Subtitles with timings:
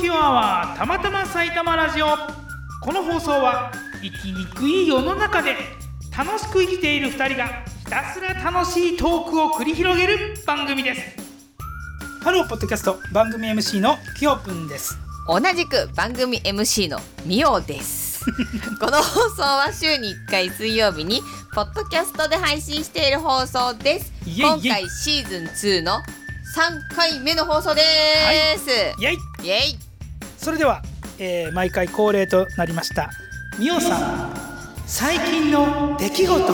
[0.00, 2.06] きアワーたまたま埼玉ラジオ。
[2.80, 5.56] この放送は生きにくい世の中で
[6.16, 7.48] 楽しく生きている2人が
[7.80, 11.02] ひたすら楽しいトークを繰り広げる番組です。
[12.24, 14.96] ハローポッドキャスト番組 MC のきよぷんです。
[15.28, 18.24] 同じく番組 MC のみおです。
[18.80, 21.22] この放送は週に1回水曜日に
[21.54, 24.10] ポッドキャストで配信している放送です。
[24.24, 26.00] 今回シーズン2の
[26.56, 27.82] 3回目の放送で
[28.58, 29.18] す、イエイ。
[29.46, 29.89] イエイ
[30.40, 30.82] それでは、
[31.18, 33.10] えー毎回恒例となりました
[33.58, 34.34] みおさん
[34.86, 36.52] 最近の出来事。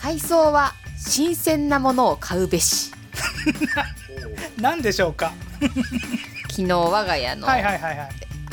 [0.00, 2.92] 海藻は新鮮なものを買うべし。
[4.60, 5.32] 何でしょうか？
[6.50, 8.08] 昨日我が家のはいはいはいはい。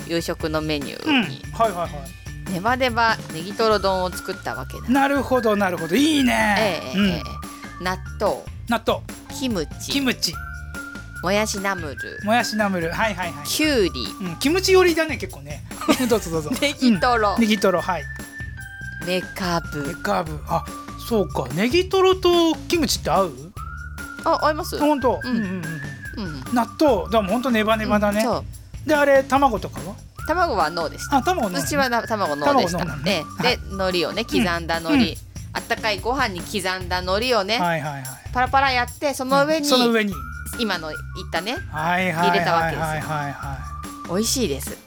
[0.07, 1.21] 夕食のメニュうん。
[1.23, 1.81] ーにはいはい。
[1.81, 1.89] は
[2.51, 5.95] ネバネバネギトロ丼を作ったわけなるほどなるほど。
[5.95, 6.81] いいね。
[6.95, 7.21] ええ、うんえ
[7.81, 7.83] え。
[7.83, 8.37] 納豆。
[8.69, 9.01] 納豆。
[9.37, 9.91] キムチ。
[9.91, 10.33] キムチ
[11.21, 12.19] もやしナムル。
[12.23, 12.91] もやしナムル。
[12.91, 13.45] はいはいはい。
[13.45, 13.89] きゅうり
[14.21, 15.63] うん、キムチ寄りだね結構ね。
[16.09, 16.51] どうぞどうぞ。
[16.61, 17.33] ネギトロ。
[17.35, 18.03] うんネギトロはい。
[19.05, 20.39] メカメブカブ。
[20.47, 20.63] あ
[21.07, 21.47] そうか。
[21.53, 23.33] ネギトロとキムチって合う？
[24.25, 24.77] あ合います。
[24.79, 25.31] 本当、うん。
[25.31, 26.43] うんうんうんうん。
[26.53, 27.09] 納豆。
[27.09, 28.37] でも本当ネバネバだね、そ
[28.85, 28.89] う。
[28.89, 29.95] であれ卵とかは？
[30.27, 31.17] 卵はノーでした。
[31.17, 32.85] あ卵のうちはな卵ノーでした。
[32.85, 33.23] ね。
[33.41, 35.17] でで海苔をね刻んだ海苔、
[35.53, 38.03] あったかいご飯に刻んだ海苔をね、はいはいはい。
[38.31, 40.13] パラパラやってその上に、その上に
[40.57, 40.99] 今の言っ
[41.31, 41.57] たね。
[41.71, 43.57] はいはい入れたわけですよはいは
[44.07, 44.09] い。
[44.09, 44.77] 美味しいです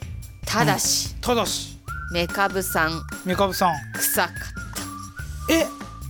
[0.45, 1.79] ただし、いただし。
[2.11, 3.01] メカブさん。
[3.25, 3.71] メカブさん。
[3.93, 4.29] 臭かっ
[5.49, 5.65] え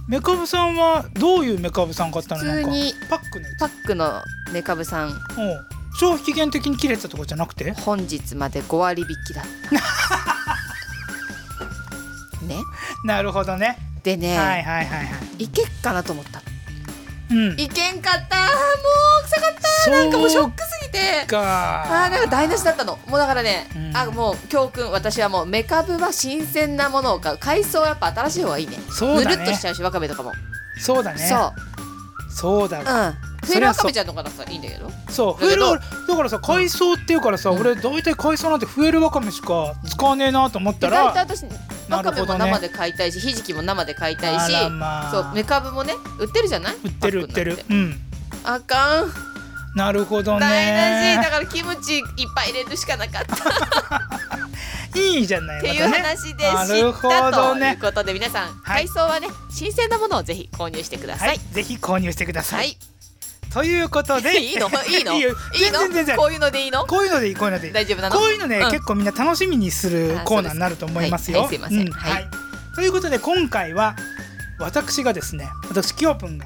[0.08, 2.42] メカブさんはどういうメカブさん買ったの？
[2.44, 5.14] 普通にパックのパックのメカブさん。
[5.96, 7.72] 消費期限的に切れてたとかじゃなくて？
[7.72, 9.52] 本日まで5割引きだった。
[12.46, 12.58] ね。
[13.06, 13.78] なるほどね。
[14.04, 15.04] でね、はいはいはいは
[15.40, 15.44] い。
[15.46, 16.42] いけっかなと思った
[17.32, 17.60] うん。
[17.60, 18.38] いけんかった。
[18.38, 18.46] も
[19.22, 19.54] う臭かっ
[19.86, 19.92] た。
[19.92, 21.26] なんかもうショックすぎて。
[21.28, 21.84] か。
[21.84, 22.98] あーなんか台無しだったの。
[23.08, 23.98] もうだからね、うん。
[23.98, 24.92] あもう教訓。
[24.92, 27.38] 私はもうメカブは新鮮なものを買う。
[27.38, 28.78] 海藻はやっぱ新しい方がいいね。
[28.90, 29.36] そうだね。
[29.38, 30.32] ぬるっとしちゃうしわかめとかも、
[30.80, 31.20] そうだね。
[31.20, 31.54] そう。
[32.34, 33.14] そうだわうん。
[33.46, 34.92] フェルわかめちゃんとかだったらいいんだけど。
[35.10, 35.78] そうフエルだ
[36.16, 37.60] からさ海藻っていうからさ、うん。
[37.60, 41.46] 俺大体海藻なんてフエルわかめしか使わねえなと思ったら大体私
[41.90, 45.12] わかめも生で買いたいし、ひじきも生で買いたいあしらまあ。
[45.12, 46.76] そうメカブもね売ってるじゃない？
[46.84, 47.60] 売ってる売ってる。
[47.70, 48.00] うん。
[48.44, 49.12] あかん。
[49.76, 51.16] なるほど台無し。
[51.16, 52.04] だねからキムチいっ
[52.36, 53.36] ぱい入れるしかなかった。
[53.36, 53.38] っ
[54.96, 58.86] いいじゃないていう話でなる知ほったということで皆さんはい。
[58.86, 61.38] 海藻はね新鮮なものをぜひ購入してくださはい。
[61.38, 62.78] いぜひ購入してくださ、はいい
[63.54, 64.42] ということで。
[64.42, 64.68] いいの？
[64.88, 65.14] いいの？
[65.16, 65.36] いいよ。
[65.58, 66.18] 全然全然。
[66.18, 66.86] こういうのでいいの？
[66.86, 67.74] こういうのでいいこういうのでいい。
[67.74, 68.16] 大丈夫なの？
[68.16, 68.72] こういうのね、うん。
[68.72, 71.44] 結構みんな楽しみにするあコーナーになると思いますよ。
[71.44, 71.92] はいはいすいません。
[71.92, 72.28] はい。
[72.76, 73.96] ということで今回は
[74.60, 76.46] 私がですね私きよぷんが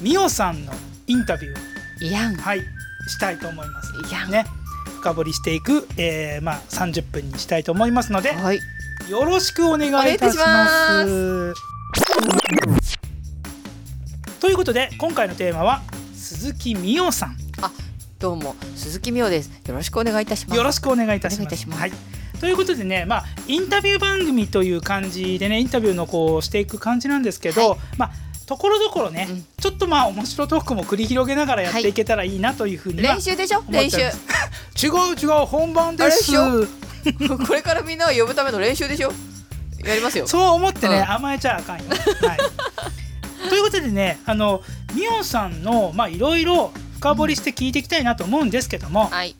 [0.00, 0.72] みおさんの
[1.06, 1.54] インタビュー。
[1.54, 1.56] を
[2.00, 2.36] いやん。
[2.36, 2.60] はい。
[3.08, 3.92] したいと思います。
[4.08, 4.30] いやん。
[4.30, 4.44] ね。
[5.00, 8.32] 深掘りしていく、えー、まあ30分にしたいと思いますので。
[8.32, 8.60] はい。
[9.10, 11.54] よろしくお願いいたします。
[14.40, 15.82] ということで今回のテーマは
[16.24, 17.36] 鈴木みおさん
[18.18, 21.66] どうも鈴木美桜ですよろしくお願いいたしますよろしくお願いいたします。
[21.78, 21.92] はい。
[22.40, 28.10] ということでね、まあインタビュー番組という感じでね、インタビューのこうしていく感じなんですけど、はいまあ
[28.46, 33.62] ところどころね、うんちょっとまあ面白トークも繰り広げながらやっていけたらいいなというふうには練習でしょ？
[33.68, 33.98] 練習。
[34.00, 34.10] 違う
[35.20, 36.32] 違う本番です。
[37.46, 39.12] これからみんなを呼ぶための練習でしょ？
[39.84, 41.84] やりますよそう思ってね、うん甘えちゃあかんよ。
[41.90, 42.38] はい。
[43.48, 44.62] ということでね、あの
[44.94, 49.36] みおさんのまあいろいろ深掘りして聞いていきたいなと思うんですけども、はい。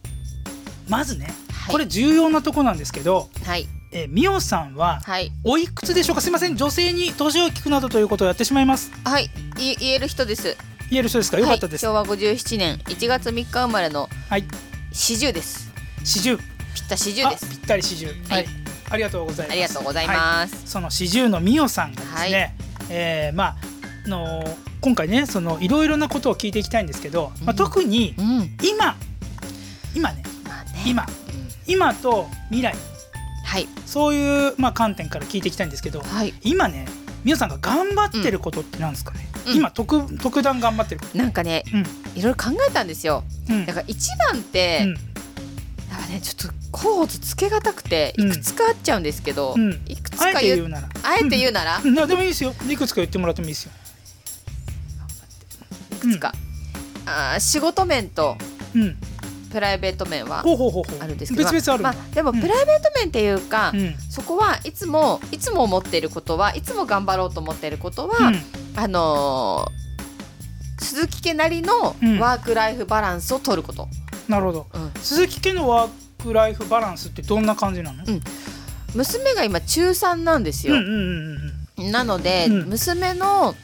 [0.89, 1.73] まずね、はい。
[1.73, 3.67] これ重要なとこなんですけど、はい。
[3.93, 5.31] えーみおさんははい。
[5.45, 6.21] おいくつでしょうか？
[6.21, 6.57] すいません。
[6.57, 8.91] 女性に年を聞くなどということをやってしまいます。
[9.05, 9.31] はい。
[9.59, 10.57] い言える人です。
[10.91, 11.39] 言える人ですか？
[11.39, 11.87] よかったです。
[11.87, 14.45] はい、昭和57年1月3日生まれのはい。
[14.93, 15.73] 四十です。
[16.05, 17.49] 四十ぴった四十あです。
[17.49, 18.47] ぴったり四十はい、
[18.91, 19.53] ありがとうございます。
[19.53, 20.17] ありがとうございはい。
[20.17, 22.57] ます、その四十のみおさんがですね、
[22.91, 23.57] えーまあ
[24.07, 27.57] あのー今回ねそのいろいろなことを聞いていきたいんですけど、まあ、うん。
[27.57, 28.51] 特にうん。
[28.63, 28.97] 今。
[29.95, 30.23] 今ね。
[30.47, 30.83] まあね。
[30.87, 31.05] 今。
[31.05, 31.09] うん。
[31.67, 32.75] 今と未来。
[33.47, 33.67] はい。
[33.87, 36.35] そういう、まあ、観点から聞いていきたいんですけどはい。
[36.43, 36.87] 今ね
[37.25, 39.57] みおさんが頑張ってることってなんですかね、うん。
[39.57, 41.01] 今特特段頑張ってる。
[41.15, 41.81] なんかねうん。
[42.19, 43.25] いろいろ考えたんですよ。
[43.49, 43.65] うん。
[43.65, 44.95] だから一番って、うん。
[45.91, 48.29] なんかねちょっと候補つけがたくてうん。
[48.29, 49.81] いくつかあっちゃうんですけど、うん。
[49.87, 50.89] いくつあえか言うて言うなら。
[51.03, 52.53] あえて言うなら、でもいいですよ。
[52.69, 53.73] いくつか言ってもらってもいいですよ。
[56.05, 56.33] いくつか、
[57.07, 58.37] あー仕事面と
[58.75, 58.97] うん。
[59.51, 60.41] プライベート面は。
[60.41, 61.49] あるんですけど。
[61.49, 61.93] 別々あるんだ。
[61.93, 62.41] まあ、でもうん。
[62.41, 63.95] プライベート面っていうか、うん。
[64.11, 68.43] そこはいつもいつも思っていることはいつも頑張ろうと思っていることは、うん。
[68.77, 69.85] あのー
[70.85, 72.19] 鈴木家なりのうん。
[72.19, 73.89] ワークライフバランスを取ること、
[74.29, 74.67] なるほど。
[74.73, 75.91] うん、鈴木家のワー
[76.23, 78.07] クライフバランスってどんな感じなの、ん。
[78.95, 81.91] 娘が今中3なんですよ、うんうんうんうん。
[81.93, 82.69] なので、うん。
[82.69, 83.55] 娘の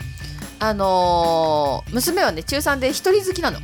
[0.60, 3.58] あのー娘はね中3で一人好きなの。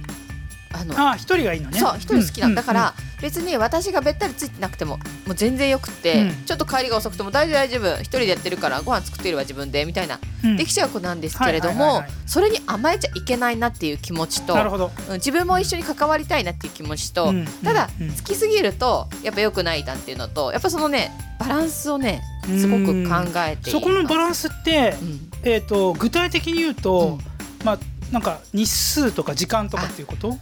[0.72, 1.78] あのああ一人がいいのね。
[1.78, 6.44] そう一人好きなんだから、別に私がべったりついてなくてももう全然よくって、うん。
[6.44, 10.56] ちょっと帰りが遅くても大丈夫大丈夫一人でやってるからご飯作ってるわ自分でみたいな、うん。
[10.56, 14.90] できちゃう子なんですけれども、それに甘えちゃいけないなっていう気持ちとなるほど。
[15.08, 18.10] うん自分も一緒に関わりたいなっていう気持ちと、うんただ、うん。
[18.12, 22.22] 好きすぎるとやっぱ良くないなっていうのとやっぱそのねバランスをね
[22.58, 23.14] すごく考
[23.48, 27.64] えていそこのバンランスって、うんえー、と具体的に言うと、うん。
[27.64, 27.78] まあ
[28.12, 30.37] なんか日数とか時間とかっていうこと？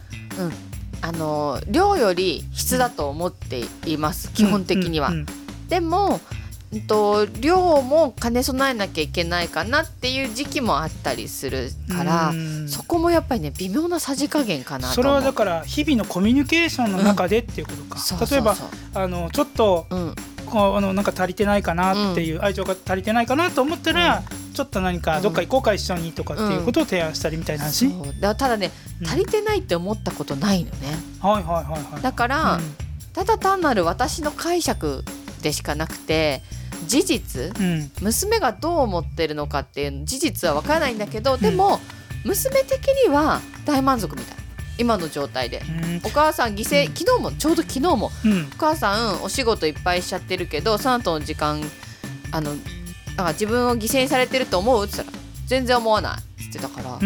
[1.01, 5.09] あの量より質だと思っています基本的には。
[5.09, 5.25] うんうん
[5.67, 6.19] でも、
[6.71, 12.69] うんと、量も兼ね備えなきゃいけないかなっていう時期もあったりするから、うん。
[12.69, 15.09] そこもやっぱりね微妙なさじ加減かなとそれ。
[15.09, 18.37] はだから日々のコミュニケーションの中でっていうことか、そうそうそう。
[18.37, 18.55] 例えば
[18.93, 20.15] あのちょっとうん、
[20.45, 24.21] こうあのなんか足りてないかなっていう、愛情が足りてないかなと思ったら、
[24.55, 25.23] ちょっと何かうん。
[25.23, 28.19] どっか行こうか一緒にとかっていうことを提案したりみたいな話、そう。
[28.19, 28.71] だただね
[29.01, 29.07] うん。
[29.07, 30.95] 足りてないって思ったことないのね。
[31.19, 32.01] はいはいはいはい。
[32.01, 32.75] だから、うん。
[33.13, 35.03] ただ単なる私の解釈
[35.41, 36.41] でしかなくて
[36.87, 37.91] 事実うん。
[38.01, 41.79] 娘がどう思ってるのかっていう事実は分からないんだけどでも、
[42.23, 44.37] 娘的には大満足みたい。
[44.77, 45.61] 今の状態で。
[46.03, 46.93] お母さん犠牲うん。
[46.95, 48.49] 昨日もちょうど昨日もうん。
[48.53, 51.61] お母さんお仕事いっぱいしちゃってるけどその後の時間
[52.31, 52.55] あの
[53.17, 54.85] あ自分を犠牲にされてると思う？
[54.85, 55.17] って言ったら
[55.47, 56.99] 全然思わないって言ってたから、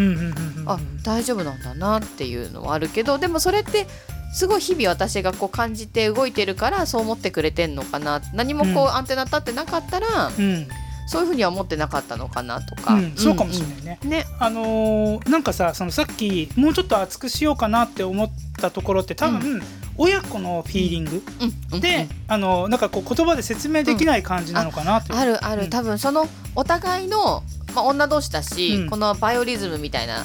[0.66, 3.86] あ大丈夫なんだなっていうのはあるけどでもそれって
[4.32, 8.94] すごい日々私がこう感じて動いてるからそう思ってくれてんのかな何もこう、うん。
[8.94, 10.68] アンテナ立ってなかったらうん。
[11.08, 14.26] そういうふうには思ってなかったのかなとか、うんそうかもしれないね、いね。
[14.38, 18.30] あのーなんかさそのさっきもうちょっと熱くしようかなって思っ
[18.60, 19.60] たところって多分、
[20.02, 21.74] 親子のフィーリングうん。
[21.74, 25.70] うんで、あのなんかこう言葉で説明できない感じなのかなって、あるある、うん。
[25.70, 26.26] 多分その
[26.56, 27.42] お互いの、
[27.74, 28.90] まあ、女同士だし、うん。
[28.90, 30.24] このバイオリズムみたいな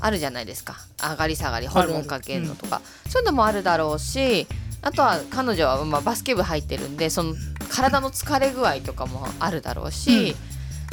[0.00, 0.76] あるじゃないですか。
[1.02, 2.82] 上がり下がりホルモンかけるのとか。
[3.08, 4.46] そういうのもあるだろうし
[4.82, 7.34] あとは彼女はまあバスケ部入ってるんでその
[7.70, 10.36] 体の疲れ具合とかもあるだろうし、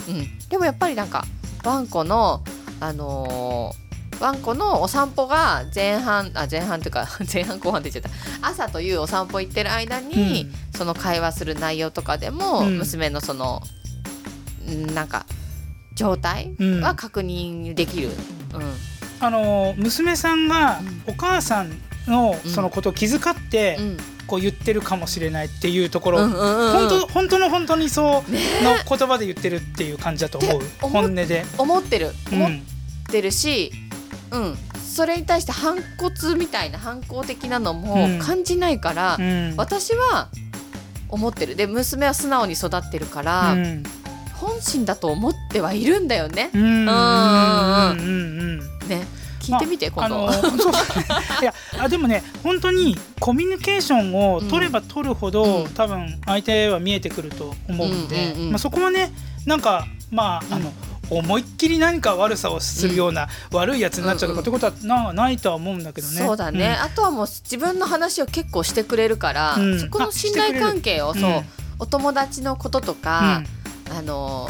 [0.08, 0.48] うん。
[0.48, 1.26] でもやっぱりなんか
[1.66, 2.42] ワンコの
[2.80, 3.83] あのー
[4.24, 8.48] ワンコのお散歩が前半あ前半というか 前半後半って言っちゃった。
[8.48, 12.78] 朝というお散歩行ってる間に、その会話する内容とかでも、うん。
[12.78, 13.62] 娘のその
[14.66, 15.26] んなんか
[15.94, 16.82] 状態うん。
[16.82, 18.12] は確認できる。
[18.54, 18.74] うん。
[19.20, 21.78] あのー娘さんがうお母さん
[22.08, 23.98] のうんそのことを気遣ってうん。
[24.26, 26.72] こう言ってるかもしれないっていうところ、うんうんうん。
[26.72, 30.62] 本当本当の本当にそうの言葉で言ってるっていう感じだと思う。
[30.62, 31.46] って思っ本音で。
[31.58, 32.16] 思ってる。
[32.32, 32.52] うん思っ
[33.14, 33.72] てるし、
[34.34, 34.58] うん。
[34.94, 38.20] それに対して反骨みたいな反抗的なのもうん。
[38.20, 39.54] 感じないから、うん。
[39.58, 40.30] 私は
[41.10, 41.56] 思ってる。
[41.56, 43.84] で娘は素直に育ってるから、うん。
[44.34, 46.50] 本心だと思ってはいるんだよね。
[46.54, 46.62] うん。
[46.62, 48.90] うんうんうんうん。
[48.90, 49.06] ね。
[49.40, 50.30] 聞いてみて、今度。
[50.30, 50.72] あの そう。
[50.72, 51.06] だ ね
[51.42, 55.70] いやあでもね本当にコミュニケーションを取れば取るほど、うん。
[55.70, 58.52] 多分相手は見えてくると思うんで、うんうんうん。
[58.52, 59.12] まあ、そこはね
[59.46, 60.72] なんかまああの、
[61.10, 66.14] 思いっきり何か悪さをするような悪いやつになっちゃうとかってことはなないとは思うんだけどね。
[66.14, 69.80] そうだね、あとはもう自分の話を結構してくれるから、うん。
[69.80, 71.44] そこの信頼関係をうんそう、
[71.80, 73.44] お友達のこととか、
[73.90, 74.50] あの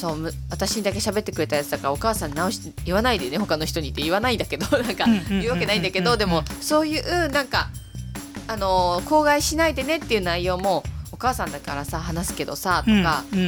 [0.00, 7.68] そうむ私にだけ喋ってくれたやつだからお母さんに直し言わないでね他の人にって言わないんだけど なんか言うわけないんだけどでもそういうなんか
[8.48, 13.38] あの口外しないでねっていう内容もお母さんだからさ話すけどさとうんか、うん。
[13.38, 13.42] う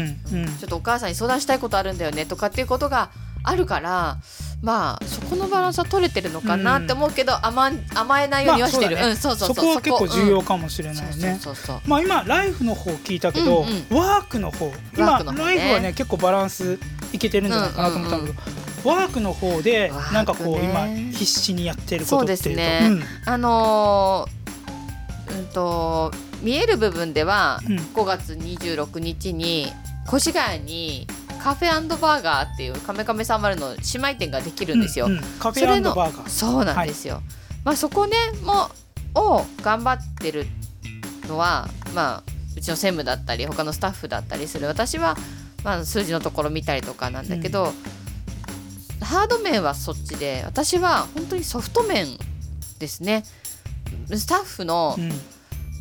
[0.44, 3.10] んちょっとお母さんに相談したいことあるんだよねとかっていうことが
[3.44, 4.18] あるから
[4.62, 7.84] まあそこのバランスは取れてるのかなって思うけど、甘ん。
[7.96, 9.56] 甘えないようにはしてる、まあうんそうそうそう。
[9.56, 11.40] そこは結構重要かかもしれないね。
[11.88, 14.66] まあ今ライフの方聞いたけど、うんワークの方。
[14.66, 15.44] ワ今ークの方ね。
[15.44, 16.78] ライフはね結構バランス
[17.12, 18.38] いけてるんじゃないかなと思ったんだけ
[18.82, 22.44] ど、ワークの方でなんかこう今必死にやってることっていうと？
[22.44, 23.02] そうですね。
[23.26, 26.12] あのーうんと
[26.42, 27.76] 見える部分ではうん。
[27.76, 29.72] 5月26日に
[30.12, 31.06] 越谷に
[31.42, 35.06] カフェバーガーっていうカメカメさんまるの姉妹店ができるんですよ。
[35.06, 36.28] ううカフェバーガー。
[36.28, 37.20] そうなんですよ。
[37.64, 38.70] まあそこねも
[39.14, 40.46] を頑張ってる
[41.28, 42.22] のはまあ
[42.56, 44.66] うちの専務だったり他のスタッフだったりする。
[44.66, 45.16] 私は
[45.64, 47.72] まあ数字のところ見たりとかなんだけど、
[49.00, 52.18] ハード面はそっちで私は本当にソフト面
[52.78, 53.24] ですね。
[54.14, 54.96] スタッフの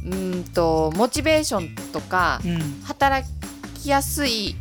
[0.06, 2.82] うんとモチベーションとかうん。
[2.84, 3.28] 働
[3.82, 4.56] きやすい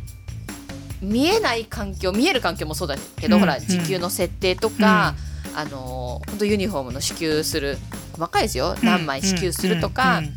[1.01, 5.15] 見えない環境見える環境もそうだけど、うんほら時給の設定とか、
[5.55, 7.77] あの本当ユニフォームの支給する、
[8.13, 8.75] 細かいですよ。
[8.83, 10.31] 何枚支給するとか、うんうん。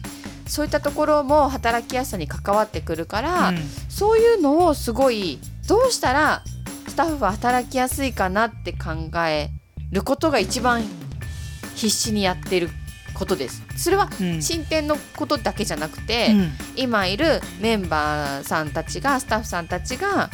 [0.46, 3.58] そういったところも働きやすさに関わってくるから、うん。
[3.90, 6.42] そういうのをすごいどうしたら
[6.88, 9.50] スタッフは働きやすいかなって考え
[9.90, 10.82] ることが一番
[11.74, 12.70] 必死にやってる
[13.14, 13.62] ことです。
[13.76, 14.42] それはうん。
[14.42, 16.52] 進展のことだけじゃなくて、うん。
[16.76, 20.30] 今いるメンバーさんたちがスタッフさんたちが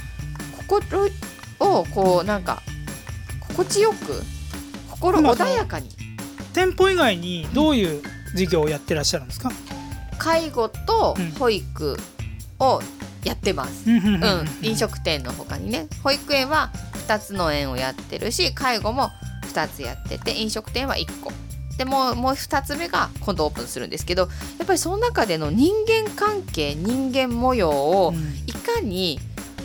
[0.68, 1.08] 心
[1.60, 2.62] をこうなんか
[3.40, 4.22] 心地よく
[4.90, 5.90] 心穏やかに
[6.54, 8.02] 店舗以外にどういう
[8.34, 9.50] 事業をやってらっしゃるんですか、
[10.18, 11.30] 介護とうん。
[11.32, 11.96] 保育
[12.58, 12.80] を
[13.24, 13.90] やってます。
[13.90, 15.86] うんうんうんうん、飲食店の他にね。
[16.02, 16.70] 保育園は
[17.06, 19.10] 2つの園をやってるし介護も
[19.52, 21.32] 2つやってて飲食店は1個
[21.80, 28.34] でもうもう2つ目が今度オープンするんですけどやっぱりその中での人間関係人間模様をうん。
[28.46, 29.18] いかに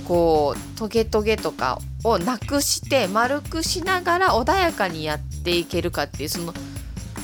[0.08, 6.54] こうトゲトゲとかをなくして丸くしながら穏やかにやっていけるかっていうその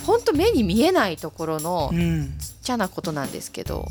[0.06, 2.38] 本当目に見えないところのうん。
[2.38, 3.88] ちっちゃなことなんですけど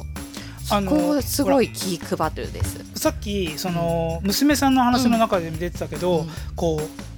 [0.70, 2.84] あのすごい気配るです。
[2.94, 6.30] さっきその娘さんの話の中でも出てたけど、うん。
[6.54, 7.09] こう聞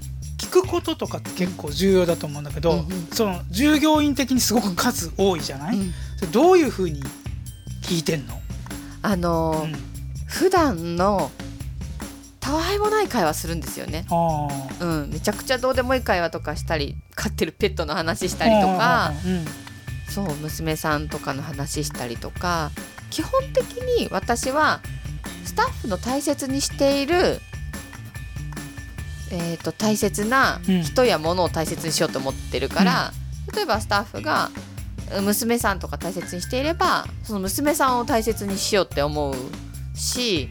[0.53, 3.07] くこととかって結構重要だと思うんだけど、うんうん。
[3.13, 5.93] その従業員的にすごく数多いじゃない、うん。
[6.17, 7.03] それどういうふうに
[7.83, 8.41] 聞いてんの、
[9.03, 9.75] あのーうん。
[10.27, 11.31] 普段の
[12.41, 14.05] たわいもない会話するんですよね。
[14.81, 19.45] うん、めちゃくちゃどうでもいい会話とかしたり飼ってるペットの話したりとかうん。
[20.13, 22.71] そう娘さんとかの話したりとか
[23.09, 24.81] 基本的に私は
[25.45, 27.41] スタッフの大切にしている、
[29.33, 30.83] えー、と大切なうん。
[30.83, 33.12] 人や物を大切にしようと思ってるから、
[33.55, 34.51] 例えばスタッフが
[35.23, 39.35] 娘さんとか大切にしていればその娘さんを大切にしようって思う
[39.99, 40.49] し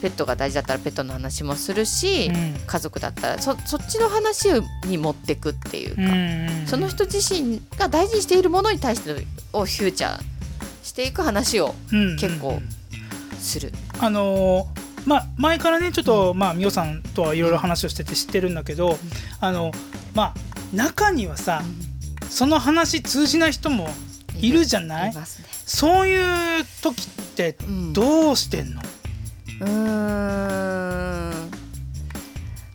[0.00, 2.54] ペットが大事だったらペットの話もするし、うん。
[2.66, 4.48] 家族だったらそそっちの話
[4.86, 10.20] に持ってくっていうか、うんその人自身が大事にしているものに対してをフューチャー
[10.82, 12.16] していく話をうん。
[12.16, 12.60] 結構
[13.38, 13.72] する。
[13.98, 18.98] あのーまあ前からねちょっと、まあ美桜さんとはいろいろ話をしてて知ってるんだけど、
[19.40, 19.72] あの
[20.14, 20.34] まあ
[20.76, 21.62] 中にはさ
[22.28, 23.88] その話通じない人も
[24.40, 25.14] いるじゃない？
[25.14, 25.20] ね。
[25.66, 27.92] そういう時ってうん。
[27.92, 28.80] どうしてんの、
[29.60, 31.50] うーん。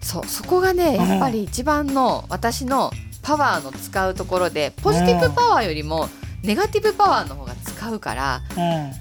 [0.01, 2.91] そうそこがねやっぱり一番の私の
[3.21, 6.09] パワーの使うところでポジティブパワーよりも
[6.45, 8.41] ネガティブパワーの方が使うから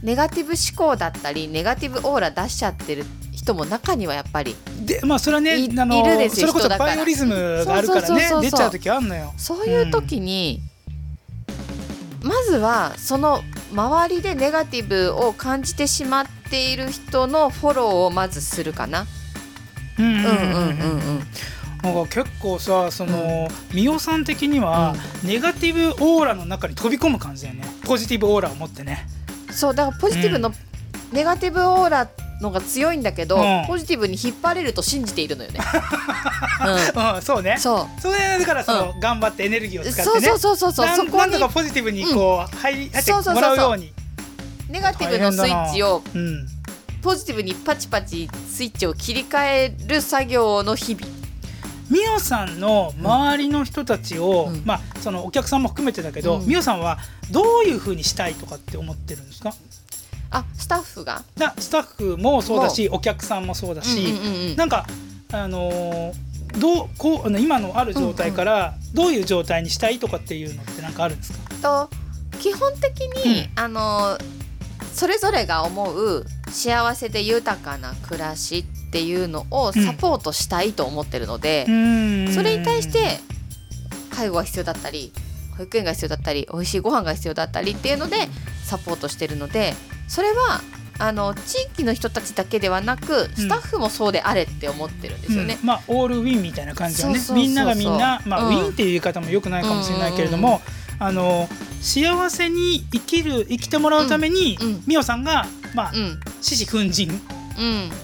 [0.02, 9.34] ネガティブ思考だったりネガティブオーラ出しちゃってる人も中にはやっぱりうん、でまあそれはねいあのいるですよそれこそバイオリズムがあるからね出ちゃう時あんのよ。
[9.36, 10.62] そういう時に、
[12.22, 19.06] まずはその周りでネガティブを感じてしまっている人のフォローをまずするかな。
[19.98, 21.22] うんうんうんうんうんうん。
[21.84, 27.64] なんか結構さその美桜さん的には、ネガティブオーラの中に飛び込む感じだよね。
[27.84, 29.06] ポジティブオーラを持ってね。
[29.50, 30.52] そうだからポジティブの、
[31.12, 32.08] ネガティブオーラ
[32.40, 33.66] のが強いんだけど、うん。
[33.66, 35.60] ポジティブに引っ張れると信じているのよね。
[37.16, 37.52] うん、そうね。
[37.52, 38.00] うん、そう。
[38.00, 40.26] それだからその、頑張ってエネルギーを使ってね。
[40.28, 43.34] そうそうそうそうそこになんとかポジティブにこう、入り入ってそうそうそうそう。
[43.34, 43.92] もらうように。
[44.70, 46.46] ネガティブのスイッチをうん。
[47.02, 51.23] ポジティブにパチパチスイッチを切り替える作業の日々。
[51.90, 54.62] ミオさんの周りの人たちを、うん。
[54.64, 56.46] まあそのお客さんも含めてだけど、うん。
[56.46, 56.98] ミオさんは
[57.30, 59.54] どういう風にしたいとかって思ってるんですか？
[60.30, 61.22] あスタッフが？
[61.36, 64.56] だスタッフもそうだしお客さんもそうだし、うんうんうんうん。
[64.56, 64.86] なんか
[65.32, 71.90] あのーどうこう今のある状態からどういう状態にしたいとかっていうのってなんかあるんですか、と
[72.38, 74.16] 基本的に、あの
[74.92, 81.64] それぞれが思う幸せで豊かな暮らしっていうのをサポートしたいと思ってるので、
[82.32, 83.18] それに対して
[84.14, 85.12] 介護が必要だったり
[85.58, 88.28] 保育園が必要だったり美味しいご飯が必要だったりっていうので
[88.62, 89.74] サポートしてるので
[90.06, 90.60] それは
[91.00, 95.58] あの地域の人たちだけではなくスタッフもそうであれって思ってるんですよね。
[95.60, 95.66] うん。
[95.66, 97.18] まあオールウィンみたいな感じだね。
[97.34, 100.60] みんながみんな、まあうんウィンっていう言い方もよくないかもしれないけれども、
[101.00, 101.48] あの
[101.82, 104.66] 幸せに生きる生きてもらうために、うん。
[104.68, 104.82] うん。
[104.86, 107.20] ミオさんがまあうん、獅子奮迅うん、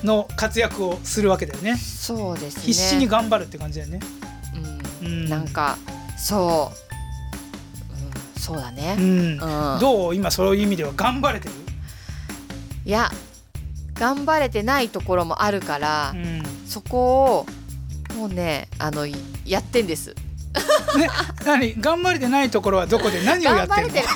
[0.04, 1.76] の活躍をするわけだよね。
[1.76, 2.62] そうですね。
[2.62, 4.00] 必死に頑張るって感じだよね。
[5.02, 5.06] うん。
[5.06, 5.28] うん。
[5.28, 5.78] なんか
[6.18, 8.96] そう、うん、そうだね。
[8.98, 9.02] う。
[9.02, 9.38] ん。
[9.40, 9.78] うん。
[9.80, 11.54] どう今そういう意味では頑張れてる、
[12.84, 13.10] いや
[13.94, 16.42] 頑張れてないところもあるから、うん。
[16.66, 17.46] そこ
[18.10, 19.14] をもうねあのい
[19.44, 20.14] やってんです。
[20.96, 21.08] ね、
[21.46, 21.80] 何？
[21.80, 23.22] 頑張れてないところはどこで？
[23.24, 23.92] 何をやってるの？
[23.92, 24.06] 頑張れてる。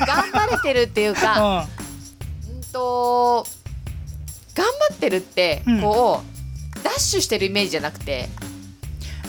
[0.00, 1.66] あ頑張れてるっていうか、
[2.48, 3.46] うんと
[4.54, 5.80] 頑張ってるってうん。
[5.80, 8.28] こう、ダッシュしてるイメージじゃなくて。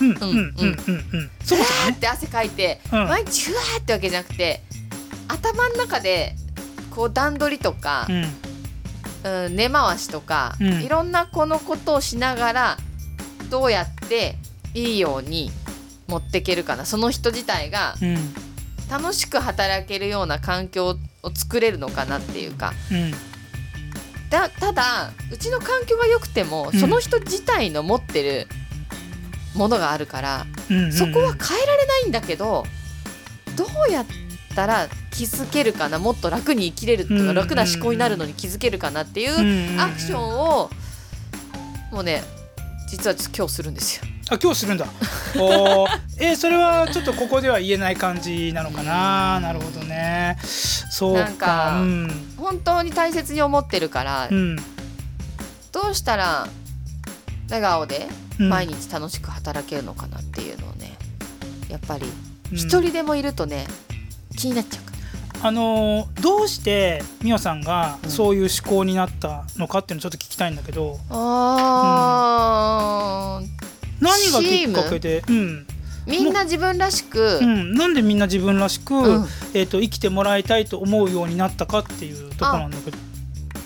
[0.02, 1.32] うん、うんうんうんうんうん。
[1.44, 1.60] そう
[1.92, 3.08] って汗かいて、うん。
[3.08, 4.62] 毎日うわーってわけじゃなくて
[5.28, 6.36] 頭の中で
[6.90, 9.46] こう段取りとか、うん。
[9.46, 10.82] うん、根回しとか、うん。
[10.84, 12.78] いろんなこのことをしながら
[13.50, 14.36] どうやって
[14.74, 15.52] いいように
[16.08, 16.86] 持っていけるかな。
[16.86, 18.18] その人自体がうん。
[18.90, 22.74] 楽しく働けるような環境を作れるのかなっていうか。
[22.92, 23.14] うん
[24.34, 26.80] だただうちの環境が良くても、うん。
[26.80, 28.48] その人自体の持ってる
[29.56, 32.66] ものがあるから、うんそこは変えられないんだけど
[33.56, 34.06] どうやっ
[34.56, 40.70] たら気づけるかなもっと楽に生きれるとか、うん楽な思考になるのに気づけるかなっていううんアクションを
[41.92, 42.24] もうね
[42.90, 44.13] 実は今日するんですよ。
[44.30, 44.86] あ今日するんだ。
[45.38, 46.00] おー。
[46.18, 49.40] えーそれはちょっとここでは言えない感じなのかな。
[49.42, 50.38] なるほどね。
[50.44, 51.24] そうか。
[51.24, 52.34] なんかうん。
[52.38, 54.56] 本当に大切に思ってるから、うん。
[55.72, 56.48] どうしたら
[57.50, 58.08] 笑顔で
[58.40, 58.50] うん。
[58.50, 60.94] 毎日楽しく働けるのかなっていうのをね
[61.70, 62.06] やっぱり
[62.52, 62.58] うん。
[62.58, 63.66] 一人でもいるとね
[64.38, 64.94] 気になっちゃうから。
[65.50, 68.10] あのーどうしてみおさんがうん。
[68.10, 73.48] そういう思考になったのかっていうのをちょっと聞きたいんだけど、あー
[74.04, 75.68] 何がきっかけで、うん。
[76.06, 79.28] みんな自分らしく、うん、なんでみんな自分らしく、うん。
[79.54, 82.98] えー、と生きてもらいたいと思うようになったかっていうところなんだけど。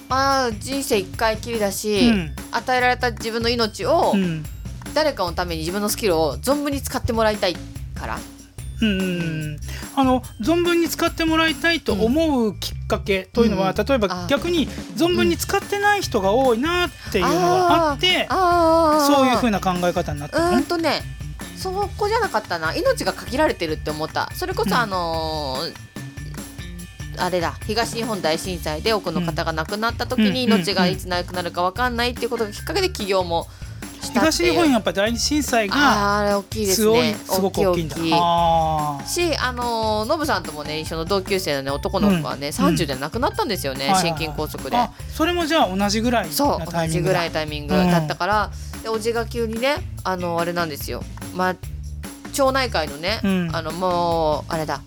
[0.09, 2.35] あー人生一回きりだし、うん。
[2.51, 4.43] 与えられた自分の命をうん。
[4.93, 7.55] 誰かのために自分のスキルを存分に使ってもらいたい
[7.93, 8.17] から
[8.81, 9.59] うんうん
[9.95, 19.15] あの存分に使ってもらいたいと思うきっかけというのは、うん例えばあ逆に存分に使ってない人が多いなっていうのがあって、あー。
[19.15, 20.51] そういうふうな考え方になったの？
[20.51, 20.65] ねうーん。
[20.65, 21.01] とね
[21.55, 22.75] そこじゃなかったな。
[22.75, 24.29] 命が限られてるって思った。
[24.35, 24.81] それこそ、うん。
[24.81, 25.87] あのー
[27.19, 27.57] あれだ。
[27.65, 33.47] 東日本大震災で多くの方が亡くなった時にうん命がいつなくなるか分かんないっていうことがきっかけで起業も
[34.13, 37.95] 東日本やっぱ大震災があーあれ大きいですごく大きいんだ。
[37.95, 42.53] しあのーノブさんともね一緒の同級生のね男の子がね、うん。
[42.53, 44.77] 30で亡くなったんですよね、ー心筋梗塞で。
[44.77, 48.51] あそれもじゃあ同じぐらいそう同じぐらいタイミングだったから、
[48.83, 51.03] でおじが急にねあのあれなんですよ。
[51.35, 51.55] まあ
[52.33, 53.49] 町内会のね、うん。
[53.55, 54.81] あのもうあれだ。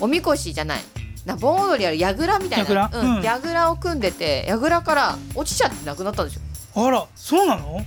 [0.00, 0.80] おみこしじゃない。
[1.24, 2.64] な盆踊りある櫓みたいな。
[2.64, 3.16] 櫓うん。
[3.16, 6.42] うん、櫓を組んでて櫓から落ちちゃって亡くなったんですよ
[6.76, 7.80] あらそうなの？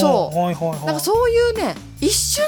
[0.00, 0.38] そう。
[0.38, 0.86] はいはいはい。
[0.86, 2.44] なんかそういうね一瞬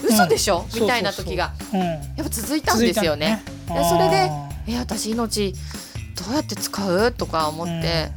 [0.00, 0.80] で嘘でしょ、うん。
[0.82, 1.52] みたいな時が。
[1.72, 1.80] うん。
[1.80, 3.42] やっぱ続いたんですよね。
[3.44, 5.58] 続いたのでそれであえ私命ど
[6.30, 7.12] うやって使う？
[7.12, 8.10] とか思って、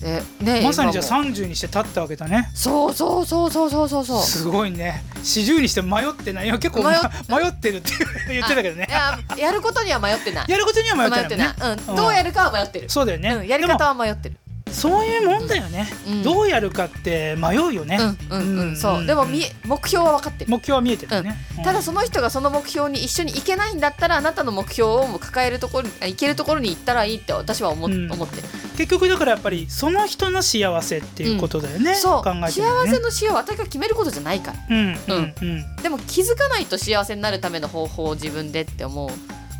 [0.00, 2.50] でねーまさにじゃあ今も30にして立ったわけだね。
[2.54, 4.22] そうそうそうそうそうそうそう。
[4.22, 5.04] すごいね。
[5.16, 7.90] 40にして迷ってないいや結構迷ってるって
[8.28, 8.88] 言ってたけどね。
[8.88, 10.50] いややることには迷ってない。
[10.50, 11.54] やることには迷ってないね。
[11.88, 14.36] うん、どうやるかは迷ってる、そうだよね、うん、やり方は迷ってる
[14.72, 16.22] そういうもんだよね、うん。
[16.22, 17.98] どうやるかって迷うよね、
[18.30, 18.76] うんうんうん、うん。
[18.76, 19.06] そう。
[19.06, 20.50] でもみ目標は分かってる。
[20.50, 21.64] 目標は見えてるよね、うん。
[21.64, 28.12] ただその人がその目標に一緒に行けないんだったらあなたの目標を抱えるところにあ行けるところに行ったらいいって私は思,、うん。
[28.12, 28.48] 思ってる。
[28.76, 32.92] 結局だからやっぱりその人の幸せっていうことだよね、そう、考えてね。
[32.92, 39.10] せの死を私が決めることじゃないからうんうんうんでも気づかないと幸せになるための方法を自分でって思う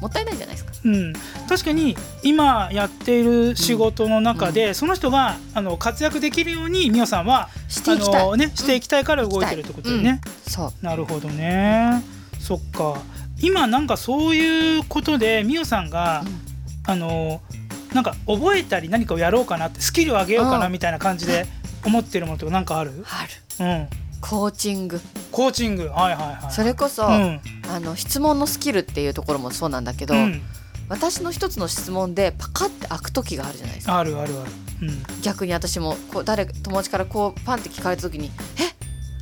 [0.02, 0.72] もったいないじゃないですか。
[0.84, 1.12] うん、
[1.48, 8.22] 確かに今やっている仕事の中で、その人があの活躍できるようにみおさんはしていきたい。
[8.22, 10.20] あの、ね、していきたいから動いてるってことだよね。
[10.48, 10.84] そう。
[10.84, 12.02] なるほどね。
[12.40, 13.00] そっか。
[13.40, 16.24] 今なんかそういうことでみおさんが、
[16.84, 17.40] あの
[17.94, 20.72] なんか覚えたり何かをやろうかなってスキルを上げようかなうん。
[20.72, 21.46] みたいな感じで
[21.84, 23.24] 思ってるものとかなんかある、あ
[23.60, 23.64] る。
[23.64, 23.88] うん、
[24.22, 25.00] コーチング。
[25.30, 25.88] コーチング。
[25.88, 26.52] はいはいはい。
[26.52, 27.40] それこそ、うん。
[27.68, 30.40] あの質問のスキルっていうところもそうなんだけど、うん、
[30.88, 33.98] 私の一つの質問でパカって開く時があるじゃないですか。
[33.98, 34.50] あるあるある。
[34.82, 35.02] うん。
[35.22, 38.72] 逆に私もこう誰か友達からこうパンって聞かれた時に「え？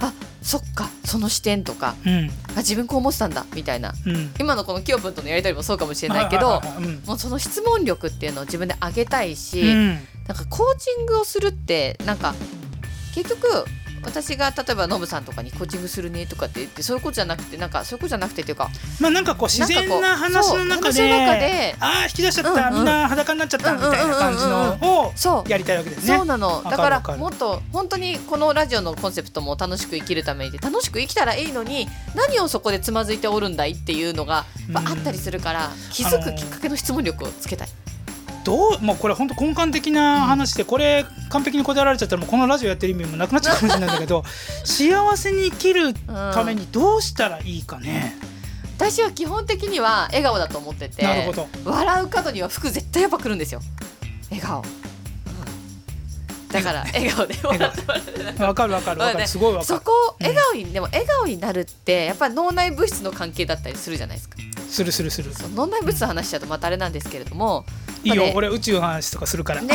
[0.00, 3.94] あそっかその視点」とかうん「あ自分こう思ってたんだ」みたいな。
[4.06, 4.34] うん。
[4.38, 6.60] 今のこのキヨプンとのやり取りもそうかもしれないけど
[7.06, 9.86] もうその質問力っていうのを自分で上げたいし、うん。
[10.28, 12.34] なんかコーチングをするってなんか
[13.14, 13.64] 結局
[14.04, 26.16] 私が例えばノブさんとかにコーチングするねとかって言ってそういうことじゃなくてなんかそういうことじゃなくてっていうかまあなんかこう自然な話の中でそう話の中でああ引き出しちゃった、うんうんみんな裸になっちゃったみたいな感じのをそうやりたいわけですね。
[26.16, 37.68] そうなのだからもっと本当にこのラジオのコンセプトも楽しく生きるためにで楽しく生きたらいいのに何をそこでつまずいておるんだいっていうのがあったりするから気づくきっかけの質問力をつけたい。
[38.44, 44.24] どうもうこれ本当根幹的な話で、これ完璧に答えられちゃったらもうこのラジオやってる意味もなくなっちゃうかもしれないんだけど
[44.64, 48.16] 幸せに生きるためにどうしたらいいかね。
[48.76, 51.48] 私は基本的には笑顔だと思っててなるほど。
[51.64, 53.60] 笑う角には服絶対やっぱ来るんですよ。
[54.30, 54.64] 笑顔、
[56.50, 57.26] だから笑顔。
[57.26, 59.00] で笑ってわかるわかる。
[59.00, 59.22] わかね。
[59.22, 59.66] るすごいわかる。
[59.66, 64.36] そこを笑顔に、でも笑顔になるってやっぱり脳内物質の関係だったりするじゃないですか
[64.70, 65.34] するするする。
[65.34, 67.64] そう脳内物質の話しちゃうとまたあれなんですけれども
[68.04, 69.62] いいよ俺宇宙の話とかするから。
[69.62, 69.74] ね。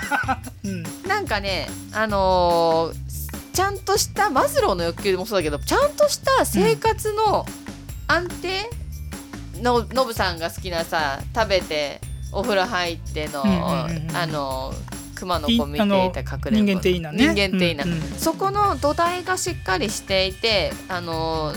[0.64, 0.82] うん。
[1.08, 7.46] なんかねあのーちゃんとしたマズローの欲求もそうだけどちゃんとした生活の
[8.06, 8.70] 安定
[9.62, 13.60] のノブさんが好きなさ食べてお風呂入っての、うんうんう
[14.04, 14.74] んうんあの
[15.14, 17.16] 熊のい子見ていた隠れんぼ人間っていいなね。
[17.16, 21.54] 人間っていいな、うんうんそこの土台がしっかりしていてあの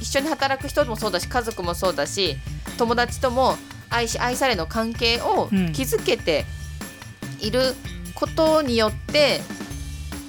[0.00, 2.36] 一緒に働く人もそうだし家族もそうだし
[2.76, 3.56] 友達とも
[3.90, 5.72] 愛し愛されの関係をうん。
[5.72, 6.44] 築けて
[7.40, 7.74] いる
[8.14, 9.40] ことによって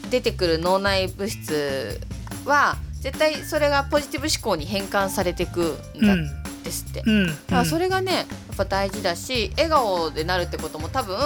[0.10, 1.99] 出てくる脳内物質
[2.45, 7.03] は絶対それがポジティブ思考に変換されていくんだうんですって。
[7.05, 7.27] うん。
[7.27, 8.25] だからそれがねやっ
[8.58, 11.17] ぱ大事だし笑顔でなるってことも多分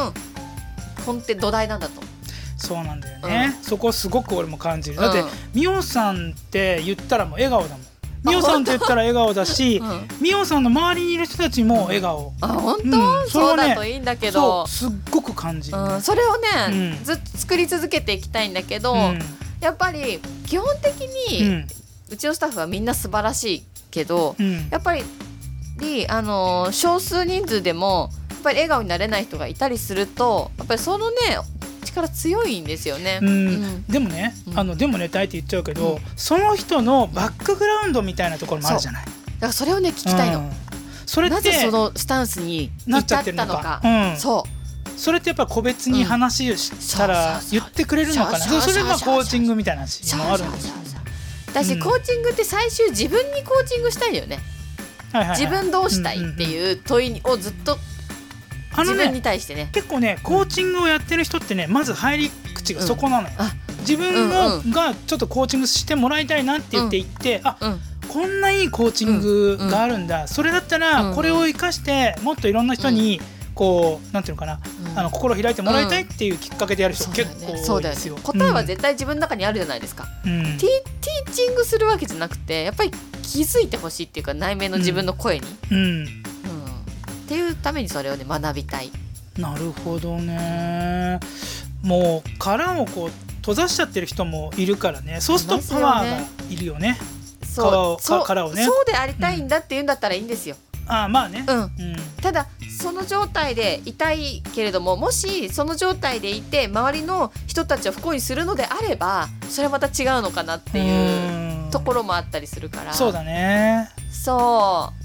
[1.05, 1.99] 根底土台なんだと。
[1.99, 2.13] 思う。
[2.57, 4.95] そうなんだよね、そこすごく俺も感じる。
[4.95, 5.27] だって、うん。
[5.53, 7.81] ミオさんって言ったらもう笑顔だもん
[8.23, 10.07] ミオさんって言ったら笑顔だし、うん。
[10.21, 13.29] ミオさんの周りにいる人たちも笑顔、あ本当、うん。
[13.29, 17.03] そうだといいんだけそどうすっごく感じそれをね、うん。
[17.03, 19.19] ずっと作り続けていきたいんだけど、うん。
[19.59, 21.67] やっぱり基本的うに、ん。
[22.09, 24.69] うちのスタッフはみんな素晴らしいけどうん。
[24.69, 25.03] やっぱり
[26.07, 31.17] あの少数人数でもやっぱり笑顔になれない人がいたりするとやっぱりそのね
[31.93, 33.19] 力強いんですよね。
[33.89, 34.59] でもね、うん。
[34.59, 35.99] あのでもね大って言っちゃうけど、うん。
[36.15, 39.05] その人のバックグラウンドみたいなところもあるじゃない。
[39.05, 40.39] だからそれをね聞きたいの。
[40.39, 40.51] うん。
[41.05, 43.81] それってなぜそのスタンスになっちゃってるのかたのか。
[44.11, 44.17] うん。
[44.17, 44.99] そう。
[44.99, 50.73] それってやっぱ個別に話をしたら言ってくれるのかな、それがコーチングみたいな話もあるんですよ。
[51.47, 51.79] 私、うん。
[51.79, 54.39] コーチングって最終自分にコーチングしたいよね、
[55.31, 57.77] 自分どうしたいっていう問いをずっと
[58.73, 59.69] あの自分にね対してね。
[59.71, 63.33] 結構ねコーチングをやってる人ってねまず入り口がそこなのよ。
[63.37, 67.79] あ自分のうんがちょっとコーチングしてもらいたいなって言って言って、あうん。
[68.09, 70.81] こんないいコーチングがあるんだ、それだったうん。
[70.81, 73.19] らこれを生かしてもっといろんな人に
[73.55, 74.59] こうなんていうのかな、
[74.91, 74.99] うん。
[74.99, 78.15] あの心開いてもらいたいっていうきっかけでやる人結構多いですよ。
[78.15, 78.21] ね。
[78.23, 80.43] 答えは絶対自分の中にあるじゃないですか、うん。
[80.43, 85.77] ティティーチングするわけじゃなくてやっぱり気づいてほしいっていうか内面の自分の声に、うん。
[85.77, 86.23] うん
[87.33, 88.91] っていうためにそれをね学びたい。
[89.39, 91.19] なるほどね。
[91.81, 95.19] もう殻をこう閉ざしちゃってる人もいるからね。
[95.19, 96.99] そうするとパワーがいるよね。
[97.43, 98.63] そう殻をね。
[98.63, 101.43] そうでありたいんだって言うんだったらいいんですよ、ああまあね。
[101.47, 101.57] うん。
[101.57, 101.71] うん。
[102.21, 102.45] ただ
[102.79, 111.71] その状態でいたいけれどももしその状態でいて周りの人たちを不幸にするのであればそれはまた違うのかなっていううん。
[111.71, 112.93] ところもあったりするから。
[112.93, 113.89] そうだね。
[114.11, 115.03] そう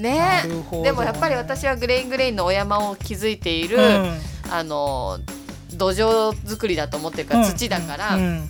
[0.00, 0.42] ね。
[0.82, 4.18] でもやっぱり私はグレイングレインのお山を築いている、うん。
[4.50, 5.18] あの
[5.72, 8.48] 土壌作りだと思ってるから、土だから、うん。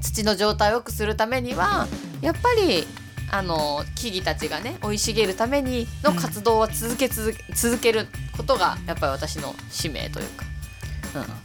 [0.00, 1.86] 土の状態を良くするためには
[2.20, 2.86] やっぱり
[3.30, 10.44] あの木々たちがね生い茂るためにの活動は続け続け続けることがやっぱり私の使命というか。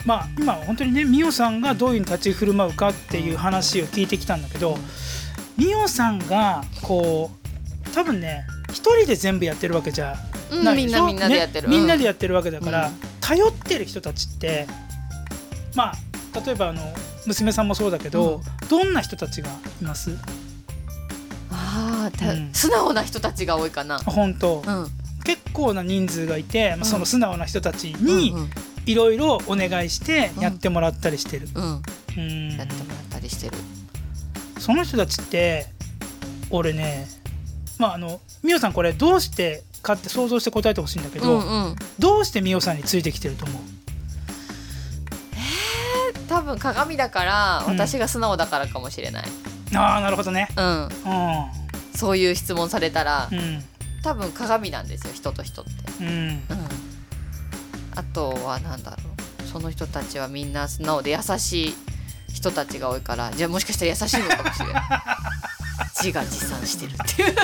[0.06, 4.78] まあ今本当にねミオさんがどういうふうに立ち振る舞うかっていう話を聞いてきたんだけど、
[5.58, 7.32] ミオさんがこ
[7.86, 10.16] う多分ね一人で全部やってるわけじゃ
[10.52, 11.06] うんないでしょ？
[11.06, 12.94] みんなみんなでやってる、ねみんなでややってるわけだから、うん。
[13.20, 14.68] 頼ってる人たちって
[15.76, 15.96] まあ
[16.46, 16.82] 例えばあの
[17.26, 19.50] 娘さんもそうだけど、どんな人たちが
[19.82, 20.12] います？
[21.52, 22.54] あーたうん。
[22.54, 24.00] 素直な人たちが多いかな。
[24.00, 24.88] 本当、うん。
[25.24, 28.50] 結構な人数がいて、まあ、その素直な人たちうんにうん。
[28.88, 31.48] いろいろお願いしてやってもらったりしてる。
[31.54, 31.82] うん。
[32.18, 32.58] うん。
[32.58, 33.54] やってもらったりしてる。
[34.60, 35.68] その人たちって
[36.50, 37.08] 俺ね
[37.82, 43.62] まああのミオさんこれどうしてかって想像して答えてほしいんだけうど、んうん、どうしてミオさんについてきてると思う？
[46.30, 47.74] 多分鏡だからうん。
[47.74, 49.26] 私が素直だからかもしれない。
[49.76, 50.48] ああなるほどね。
[50.56, 50.90] うん、う
[51.96, 53.64] そういう質問されたら、んうん。
[54.04, 55.72] 多分鏡なんですよ人と人って。
[56.02, 56.08] うん。
[56.08, 56.42] うん、
[57.96, 58.98] あとは何だろ
[59.44, 59.48] う。
[59.48, 61.76] その人たちはみんな素直で優しい
[62.34, 64.84] 人たちが多いからじゃあもしかしたら優しいのかもしれない
[66.04, 67.36] 自画自賛してるっていう。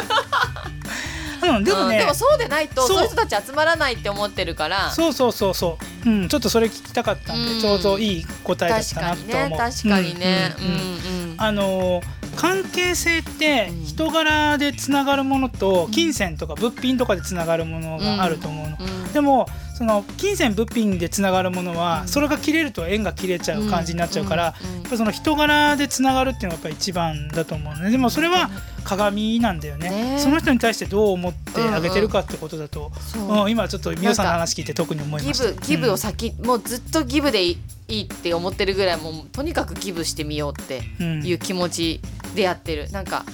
[1.56, 3.04] うん、でもね、うんでもそうでないとそう。
[3.04, 4.92] いう人たち集まらないって思ってるから。
[4.92, 7.62] そうそうそうそう、うん、ちょっとそれ聞きたかったんで、うん。
[7.62, 9.60] ちょうどいい答えだっ確たかにねなと思う。
[9.60, 10.56] 確かにね。
[10.58, 10.78] うんうんうん。
[10.78, 11.36] うんうん。
[11.38, 19.48] あのー関係性ってうん人柄でつながるものと金銭とか物品とかでつながるものがあると思うの、うんでも
[19.78, 22.08] その金銭物品でつながるものは、うん。
[22.08, 24.54] それが切れると縁が切れちゃう感じになっちゃうから、や
[24.88, 27.84] っぱその人柄でつながるっていうのがやっぱ一番だと思うの。
[27.84, 28.50] ねでもそれは
[28.84, 29.90] 鏡なんだよね。
[29.90, 30.20] ね。
[30.20, 32.92] その人に対してどう思ってあげてるかってことだと、
[33.30, 35.52] うん今ちょっと美桜さんの話聞いて特に思いました。
[35.52, 37.44] ギブギブを先、もうずっとギブで
[37.88, 41.26] いいいって思ってるぐらいもうとにかくギブしてみようってうん。
[41.26, 42.02] いう気持ち
[42.36, 42.90] でやってる。
[42.92, 43.26] なんか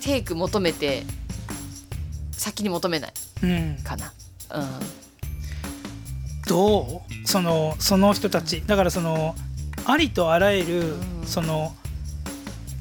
[0.00, 1.02] テイク求めて
[2.32, 3.76] 先に求めないうん。
[3.82, 4.12] かな。
[4.54, 4.68] うん。
[6.46, 7.26] どう？
[7.26, 8.62] そのその人たち。
[8.66, 9.34] だからその
[9.84, 10.80] ありとあらゆる、
[11.20, 11.26] うん。
[11.26, 11.74] その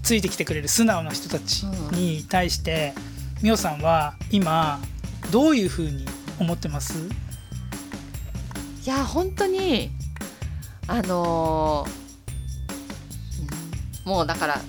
[0.03, 2.93] ついてきてくれる素直な人たちに対して、
[3.41, 4.79] みおさんは今
[5.31, 6.05] どういうふうに
[6.39, 6.93] 思ってます？
[8.85, 9.91] いや本当に
[10.91, 11.89] あのー
[14.05, 14.61] うんもうだから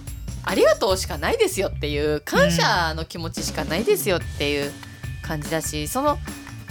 [0.44, 4.68] ありがとうしかないですよっていう感謝の気持ちしかないですよってい。
[4.68, 4.72] う
[5.22, 6.18] 感じだし、その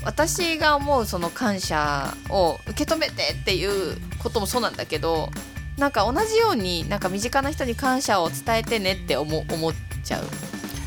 [0.03, 5.29] 私が思うその感謝を受け止めてっていうこともそうなんだけど
[5.77, 10.23] なんか同じようになんか身近な人に感謝を伝えてねって思思っちゃう。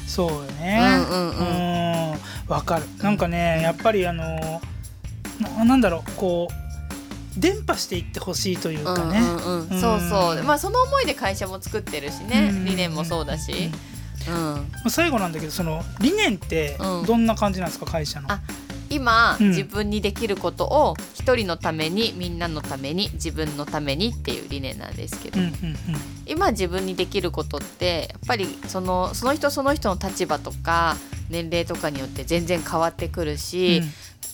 [0.07, 0.79] そうよね。
[0.83, 2.13] うんうんうん。
[2.13, 2.85] うんわかる。
[3.03, 4.61] なんかねやっぱりあの
[5.41, 6.64] ななんだろうこう
[7.37, 9.21] 伝播していってほしいというかね、
[9.81, 10.43] そうそう。
[10.45, 12.65] まあその思いで会社も作ってるしね、うん。
[12.65, 13.71] 理念もそうだし、
[14.85, 18.31] うん、最後なんだけどその理念ってうんどんな感じなんですか会社の？
[18.31, 18.41] あ
[18.91, 19.49] 今、うん。
[19.49, 25.41] 自分にできることを一人のためにみんなのために自分のためにっていう理念なんですけど、
[26.27, 30.97] 今自分にできることってやっぱりそのその人その人の立場とか
[31.31, 33.83] 年齢とかによって全然変わってくるし、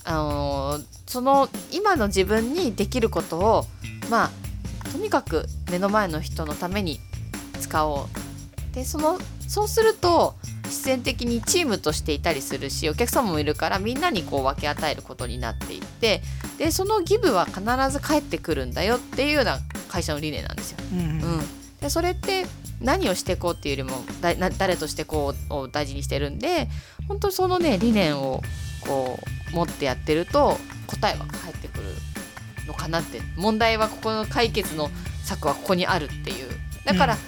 [0.05, 3.67] あのーその今の自分にできることを
[4.11, 7.01] まあとにかく目の前の人のために
[7.61, 8.75] 使おう。
[8.75, 16.23] でそのそうすると必然的にチームとしていたりするしお客様もいるからみんなにこう分け与えることになっていって
[16.59, 19.59] でそのギブは必ず返ってくるんだよっていうような
[19.89, 20.79] 会社の理念なんですよ。
[20.93, 21.07] うんうん。
[21.07, 21.41] うん、
[21.81, 22.47] でそれって
[22.81, 26.69] 何をしていこうっていうよりもだな誰としてこうを大事にしてるんで
[27.09, 28.41] 本当そのね理念を
[28.87, 31.85] こう持ってやってると答えは返ってくる
[32.67, 33.21] のかなって。
[33.37, 34.91] 問題はここの解決の
[35.25, 36.49] 策はここにあるっていう。
[36.85, 37.19] だから、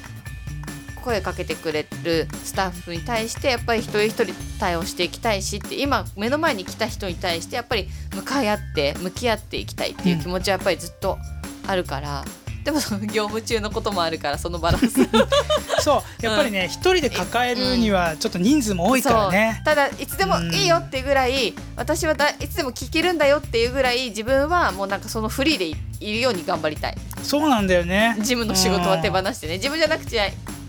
[1.02, 11.18] 声かけてくれるスタッフに対してやっぱり一人一人対応していきたいしって今目の前に来た人に対してやっぱり向かい合って向き合っていきたいっていう気持ちはやっぱりずっと
[11.66, 12.24] あるから、
[12.64, 15.08] でもその業務中のこともあるからそのバランス。
[15.82, 19.62] そうやっぱりね一、人で抱えるにはちょっと人数も多いからね。
[19.64, 26.96] ただいつでもいいよっていうぐらい、私はだいつでも聞けるんだよっていうぐらい自分はもうなんかそのフリーでいいるように頑張りたい。
[27.22, 28.14] そうなんだよね。
[28.18, 29.54] 事務の仕事は手放してね。
[29.54, 30.24] 自分じゃなくちゃ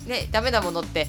[0.07, 1.07] ねダメなものって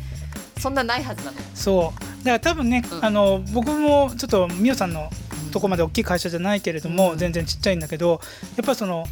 [0.59, 1.39] そんなないはずなの。
[1.55, 2.25] そう。
[2.25, 3.05] だから多分ね、うん。
[3.05, 5.11] あの僕もちょっとみおさんの
[5.53, 7.19] とこまで大きい会社じゃないけれども、うん。
[7.19, 8.21] 全然ちっちゃいんだけど
[8.57, 9.07] やっぱりその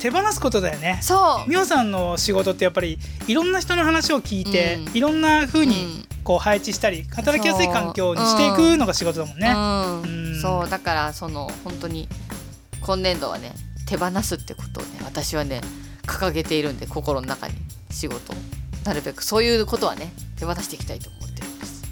[0.00, 0.98] 手放すことだよね。
[1.02, 1.48] そう。
[1.50, 4.96] みおさんの仕事ってやっぱりいろんな人の話を聞いて、うん。
[4.96, 6.08] いろんな風うにん。
[6.24, 9.48] こう配置したり働きやすい環境にしていくのが仕事だもんね。
[9.48, 9.54] う。
[9.54, 10.02] ん。
[10.02, 10.40] うん。
[10.40, 12.08] そうだからその本当に
[12.80, 13.52] 今年度はね
[13.86, 15.62] 手放すってことをね私はね
[16.06, 17.54] 掲げているんで心の中に
[17.90, 18.36] 仕事を。
[18.84, 21.82] なるべくそういうことはね手渡していきたいと思ってるんです。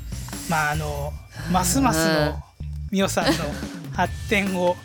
[0.49, 1.13] まああの
[1.51, 2.15] ますますうん。
[2.27, 2.43] の
[2.91, 3.33] みおさんの
[3.93, 4.77] 発展を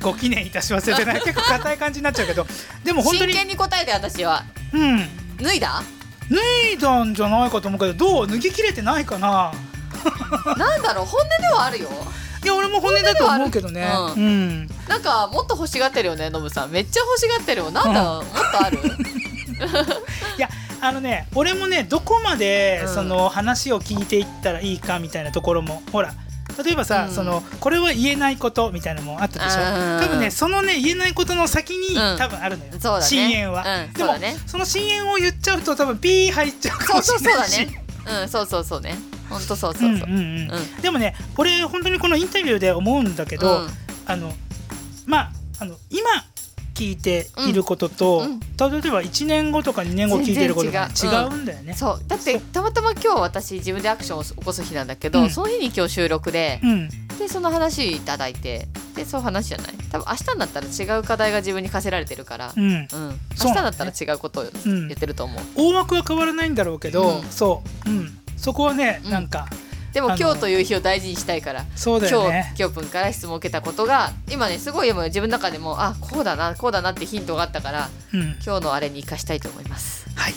[0.00, 2.46] ご記念いたしますよってね 結構硬い感じになっちゃうけど。
[2.84, 4.44] でも本当真に剣に答えて私は。
[4.72, 5.08] うん。
[5.38, 5.82] 脱いだ？
[6.30, 6.36] 脱
[6.74, 8.26] いだんじゃないかと思うけどどう？
[8.26, 9.52] 脱ぎ切れてないかな。
[10.56, 11.88] なんだろう本音ではあるよ。
[12.44, 13.86] いや俺も本音だと思うけどね。
[13.86, 14.66] 本音ではあるうん。
[14.88, 16.70] なんかもっと欲しがってるよねノブさん。
[16.70, 17.70] めっちゃ欲しがってるよ。
[17.70, 18.78] なんだ、もっとある？
[20.38, 20.48] いや
[20.80, 22.94] あのね俺もねどこまでうん。
[22.94, 26.14] その話を聞いていったらいいかみたいなところもほら
[26.64, 27.14] 例えばさ、うん。
[27.14, 29.60] そのこれは言えないことみたいなのもあったでしょ？
[29.60, 32.18] うん多分ねそのね言えないことの先に、うん。
[32.18, 32.72] 多分あるのよ。
[32.72, 32.78] ね。
[33.02, 34.36] 深淵は、うんでもそね。
[34.46, 37.84] その深淵を言っちゃうと多分ピー入っちゃうかそうそうそうだもしれないしね。
[38.22, 38.96] うんそうそうそうね。
[39.28, 40.50] ほんとそううそうそう、んうんうん。
[40.52, 40.82] うん。
[40.82, 43.68] でもね俺本当にこのインタビューで思うんだけど、うん。
[44.06, 44.32] あの
[45.06, 46.08] まああの今
[46.78, 51.32] 聞いていることと、うんうん例えば1年後とか2年後聞いていることが違う。
[51.32, 51.74] うんだよね。
[51.74, 52.00] そう。
[52.08, 55.30] だってたまたま今日私自分でアクションを起こす日なんだけど、うん。
[55.30, 56.88] その日に今日収録でうん。
[57.18, 59.74] でその話いただいてでそう話じゃない。
[59.92, 62.88] 多分明日になったら違う課題が自分に課せられてるから、うん、明
[63.36, 64.48] 日だったら違うことをん。
[64.88, 67.22] 言ってると思う、大枠は変わらないんだろうけど、うん。
[67.30, 69.10] そう、うん、そこはね、うん。
[69.12, 69.46] なんか
[69.92, 72.62] でも今日という日を大事にしたいからそうだよ今ね日。
[72.62, 80.08] 今日君から質問を受けたことが今ねすごい今自分の中でもあこうだなこうだなってヒントがあったからうん、今日のあれに生かしたいと思います。
[80.16, 80.32] はい、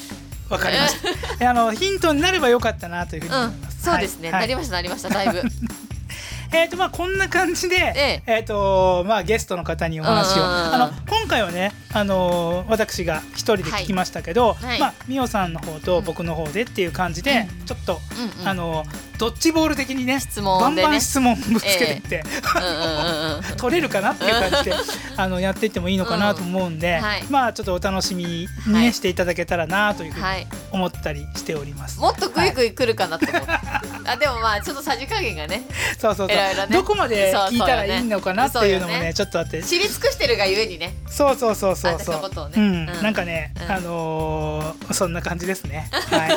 [0.50, 1.10] わかりました。
[1.46, 5.42] えあのヒントになればよかったなというふうにうん思います。、そうですね、はいなりましたなりましただいぶ。
[6.54, 14.80] えっ、とまあこんな感じで、ええっ、とまあゲストの方にお話を、うんうんうんあの今回はね、あのー私が一人で聞きましたけど、はい。
[14.80, 18.48] まあみおさんの方と僕の方でっていう感じで、ちょっと、うんうん。
[18.48, 20.82] あのードッジボール的にね質問でね。
[20.82, 22.24] バンバン質問ぶつけていって、
[22.56, 23.44] うんうんうんうん。
[23.56, 24.76] 取れるかなっていう感じで
[25.16, 27.04] あのやっていってもいいのかなと思うんで、うん。
[27.04, 27.24] はい。
[27.30, 28.94] まあちょっとお楽しみにね、はい。
[28.94, 30.48] していただけたらなというふうにはい。
[30.72, 32.00] 思ったりしております。
[32.00, 33.48] もっとグイグイ来るかなと思って、
[34.10, 35.66] あでもまあちょっとさじ加減がね
[36.00, 36.68] そうそうそう、ね。
[36.72, 39.14] どこまで聞いたらいいのかなっていうのもね。
[39.14, 39.62] ちょっとあって。
[39.62, 42.54] 知り尽くしてるがゆえにねそうそうそうそうあそうね。
[42.58, 42.86] うん、うん。
[43.04, 43.72] なんかね、うん。
[43.72, 45.90] あのーそんな感じですね。
[46.10, 46.32] はい。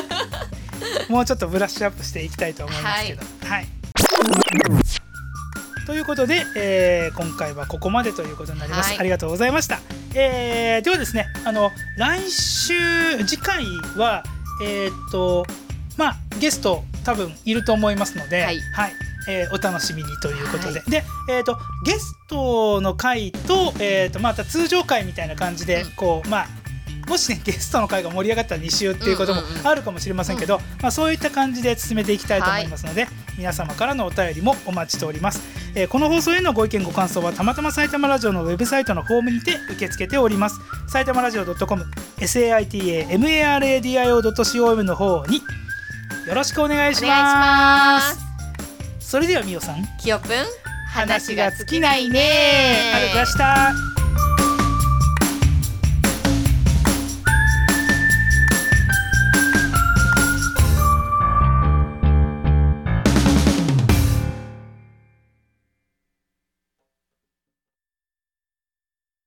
[1.11, 3.21] もうちょっとブラッシュアップしていきたいと思いますけど。
[3.45, 3.67] はい、
[5.85, 8.99] ということで、えー今回はここまでということになります、はい。
[8.99, 9.79] ありがとうございました、
[10.13, 12.73] えーではですねあの来週
[13.25, 13.63] 次回
[13.95, 14.23] は
[14.63, 15.45] えーっと
[15.97, 18.59] まあゲスト多分いると思いますので、はい
[19.27, 25.91] えーお楽しみにということで、で、えー、とゲストの回と,、えー、とまた通常回みたいな感じで、うん。
[25.91, 26.47] こうまあ
[27.07, 29.67] もしねゲストの回が盛り上がったら2週っていうこともうんうんうん。
[29.67, 33.07] あるかもしれませんけど、まあ、そういった感じで進めていきたいと思いますので、
[33.37, 35.41] 皆様からのお便りもお待ちしております、
[35.75, 40.59] えーこの放送へのご意見ご感想はたまたま埼玉ラジオのウェブサイトのホームにて受け付けております。
[40.87, 41.83] 埼玉ラジオ .com
[42.17, 45.41] saitamaradio.com の方に
[46.27, 48.24] よろしくお願いします
[49.05, 49.85] それではみおさん。
[49.97, 50.31] きよぷん
[50.87, 52.91] 話が尽きないね。
[52.95, 53.94] ありがとうございました